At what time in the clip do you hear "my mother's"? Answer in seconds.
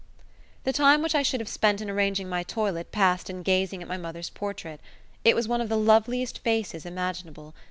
3.87-4.31